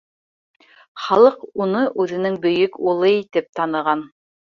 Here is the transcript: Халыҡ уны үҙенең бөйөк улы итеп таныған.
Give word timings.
Халыҡ 1.07 1.43
уны 1.65 1.81
үҙенең 2.03 2.39
бөйөк 2.47 2.79
улы 2.93 3.13
итеп 3.19 3.53
таныған. 3.61 4.03